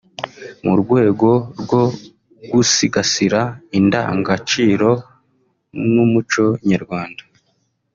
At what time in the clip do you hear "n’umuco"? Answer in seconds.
5.93-6.45